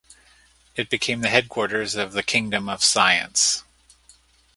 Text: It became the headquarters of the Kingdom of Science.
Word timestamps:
It 0.75 0.89
became 0.89 1.21
the 1.21 1.29
headquarters 1.29 1.93
of 1.93 2.13
the 2.13 2.23
Kingdom 2.23 2.67
of 2.69 2.83
Science. 2.83 3.63